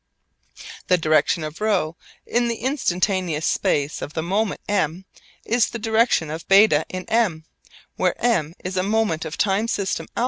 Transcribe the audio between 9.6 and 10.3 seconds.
system α.